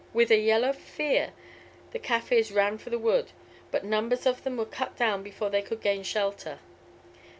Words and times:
With 0.13 0.31
a 0.31 0.37
yell 0.37 0.63
of 0.63 0.77
fear 0.79 1.29
the 1.91 1.99
Kaffirs 1.99 2.51
ran 2.51 2.79
for 2.79 2.89
the 2.89 2.97
wood, 2.97 3.27
but 3.69 3.85
numbers 3.85 4.25
of 4.25 4.43
them 4.43 4.57
were 4.57 4.65
cut 4.65 4.97
down 4.97 5.21
before 5.21 5.51
they 5.51 5.61
could 5.61 5.79
gain 5.83 6.01
shelter. 6.01 6.57